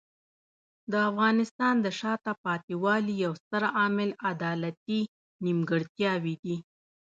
د 0.91 0.93
افغانستان 1.09 1.75
د 1.81 1.87
شاته 1.99 2.33
پاتې 2.43 2.73
والي 2.83 3.13
یو 3.25 3.33
ستر 3.41 3.63
عامل 3.77 4.09
عدالتي 4.31 5.01
نیمګړتیاوې 5.45 6.35
دي. 6.43 6.55